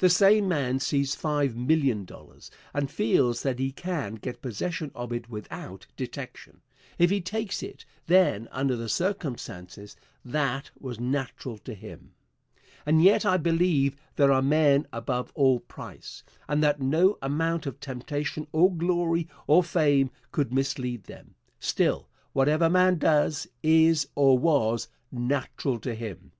[0.00, 5.14] The same man sees five million dollars, and feels that he can get possession of
[5.14, 6.60] it without detection.
[6.98, 9.96] If he takes it, then under the circumstances,
[10.26, 12.10] that was natural to him.
[12.84, 17.80] And yet I believe there are men above all price, and that no amount of
[17.80, 21.34] temptation or glory or fame could mislead them.
[21.58, 26.32] Still, whatever man does, is or was natural to him.